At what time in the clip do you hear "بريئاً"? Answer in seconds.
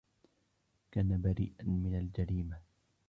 1.21-1.65